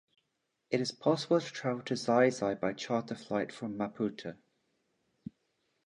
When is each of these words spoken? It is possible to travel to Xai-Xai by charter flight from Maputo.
It 0.71 0.81
is 0.81 0.91
possible 0.91 1.39
to 1.39 1.45
travel 1.53 1.83
to 1.83 1.93
Xai-Xai 1.93 2.59
by 2.59 2.73
charter 2.73 3.13
flight 3.13 3.51
from 3.51 3.77
Maputo. 3.77 4.35